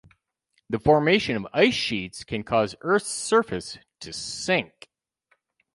The 0.67 0.79
formation 0.79 1.35
of 1.35 1.47
ice 1.53 1.75
sheets 1.75 2.23
can 2.23 2.41
cause 2.41 2.73
Earth's 2.81 3.05
surface 3.11 3.77
to 3.99 4.11
sink. 4.11 4.89